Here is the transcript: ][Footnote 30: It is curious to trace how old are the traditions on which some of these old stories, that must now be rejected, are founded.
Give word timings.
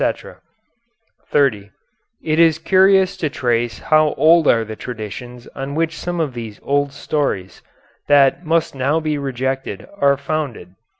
][Footnote 0.01 0.37
30: 1.27 1.69
It 2.23 2.39
is 2.39 2.57
curious 2.57 3.15
to 3.17 3.29
trace 3.29 3.77
how 3.77 4.15
old 4.17 4.47
are 4.47 4.65
the 4.65 4.75
traditions 4.75 5.45
on 5.53 5.75
which 5.75 5.95
some 5.95 6.19
of 6.19 6.33
these 6.33 6.59
old 6.63 6.91
stories, 6.91 7.61
that 8.07 8.43
must 8.43 8.73
now 8.73 8.99
be 8.99 9.19
rejected, 9.19 9.87
are 9.99 10.17
founded. 10.17 10.73